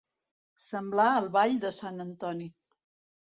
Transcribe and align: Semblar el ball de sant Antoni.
Semblar 0.61 1.09
el 1.17 1.29
ball 1.37 1.53
de 1.65 1.71
sant 1.77 2.05
Antoni. 2.09 2.49